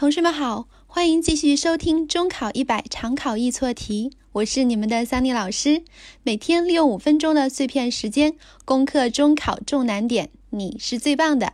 [0.00, 5.82] 同学们好，欢迎继续收听中考一百常考易错题，我是你们的桑尼老师。
[6.22, 8.34] 每天利用五分钟的碎片时间
[8.64, 11.52] 攻克中考重难点，你是最棒的。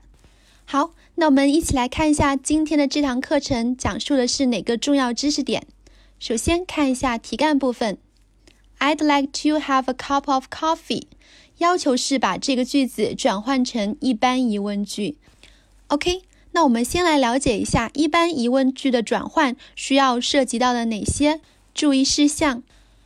[0.65, 5.67] 好，那我们一起来看一下今天的这堂课程讲述的是哪个重要知识点。
[6.21, 7.99] 首先看一下题干部分
[8.79, 11.03] ，I'd like to have a cup of coffee，
[11.59, 15.17] 要求是把这个句子转换成一般疑问句。
[15.89, 16.23] OK。
[16.57, 21.43] 那我们先来了解一下一般疑问句的转换需要涉及到的哪些
[21.75, 22.63] 注意事项。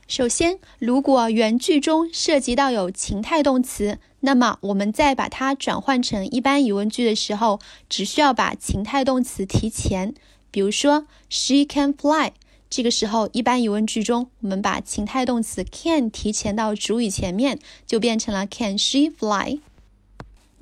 [0.07, 7.59] 首先，如果原句中涉及到有情态动词，那么我们在把它转换成一般疑问句的时候，
[7.89, 10.15] 只需要把情态动词提前。
[10.53, 12.31] 比如说，She can fly，
[12.71, 19.59] 这个时候一般疑问句中，我们把情态动词 can 提前到主语前面，就变成了 Can she fly？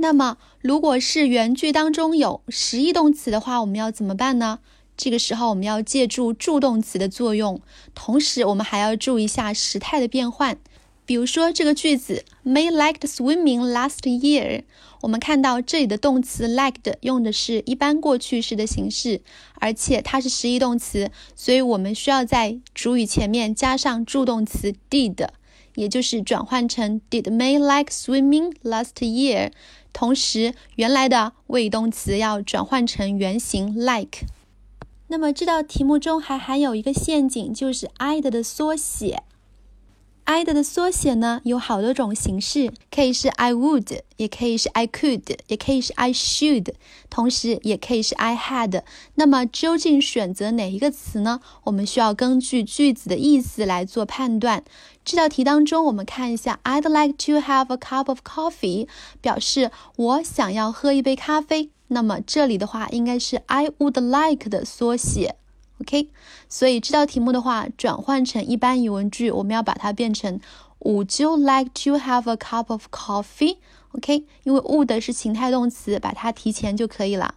[0.00, 4.60] 那么，如果是原句当中有实义动词的话，我们要怎么办呢？
[4.96, 7.60] 这个时候我们要借助助动词的作用，
[7.94, 10.58] 同时我们还要注意一下时态的变换。
[11.04, 14.62] 比如说这个句子，May liked swimming last year。
[15.00, 19.20] 我们看到这里的动词 liked 用的是一般过去式的形式，
[19.54, 25.28] 而且它是实义动词，所以我们需要在主语前面加上助动词 did，
[25.78, 29.52] 也就是转换成 Did May like swimming last year？
[29.92, 34.26] 同时，原来的谓语动词要转换成原形 like。
[35.06, 39.22] 那么这道题目中还含有一个陷阱，就是 I'd 的缩写。
[40.28, 46.74] I'd 的缩写呢有好多种形式，可以是 I would，也可以是 I could，也可以是 I should，
[47.08, 48.82] 同时也可以是 I had。
[49.14, 51.40] 那么究竟选择哪一个词呢？
[51.64, 54.64] 我们需要根据句子的意思来做判断。
[55.02, 58.86] 这道题当中，我们看一下，I'd like to have a cup of coffee，
[59.22, 61.70] 表示我想要喝一杯咖啡。
[61.86, 65.36] 那么这里的话应该是 I would like 的缩写。
[65.80, 66.08] OK，
[66.48, 70.40] 所以这道题目的话，转换成一般疑问句，我们要把它变成
[70.80, 77.34] Would you like to have a cup of coffee？OK，因为 would 是情态动词，把它提前就可以了。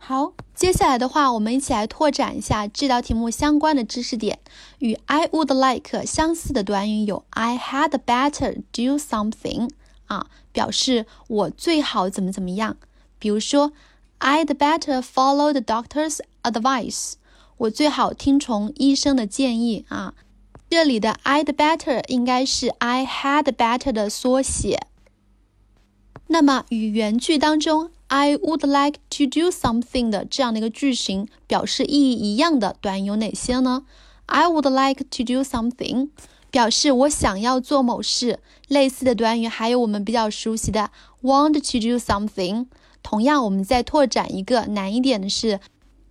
[0.00, 4.38] 好，接下来的话，我们一起来拓展一下这道题目相关的知识点。
[4.78, 9.70] 与 I would like 相似的短语有 I had better do something，
[10.06, 12.76] 啊，表示我最好怎么怎么样。
[13.18, 13.72] 比如说
[14.20, 17.14] ，I'd better follow the doctor's advice。
[17.58, 20.14] 我最好听从医生的建议啊！
[20.70, 24.86] 这里的 I'd better 应该是 I had better 的缩写。
[26.28, 33.84] 那么与原句当中 I would like to do something 的这样的一个句型表示意义一样的短语有哪些呢
[34.26, 36.10] ？I would like to do something
[36.52, 38.38] 表示我想要做某事。
[38.68, 40.92] 类似的短语还有我们比较熟悉的
[41.22, 42.66] want to do something。
[43.02, 45.58] 同样，我们再拓展一个难一点的是。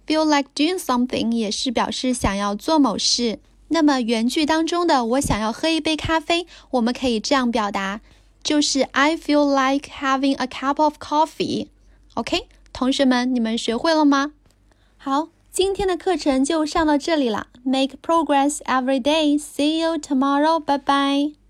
[0.08, 3.40] Feel like doing something 也是表示想要做某事。
[3.68, 8.00] 那么原句当中的我想要喝一杯咖啡，我们可以这样表达，
[8.42, 11.68] 就是 I feel like having a cup of coffee。
[12.14, 14.32] OK，同学们，你们学会了吗？
[14.98, 17.48] 好，今天的课程就上到这里了。
[17.64, 19.38] Make progress every day.
[19.38, 20.60] See you tomorrow.
[20.60, 21.47] Bye bye.